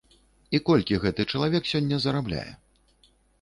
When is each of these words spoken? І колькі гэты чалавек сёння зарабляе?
І 0.57 0.61
колькі 0.69 0.97
гэты 1.03 1.25
чалавек 1.33 1.69
сёння 1.73 2.01
зарабляе? 2.07 2.49